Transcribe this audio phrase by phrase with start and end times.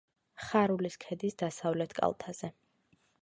[0.45, 2.53] ხარულის ქედის დასავლეთ კალთაზე.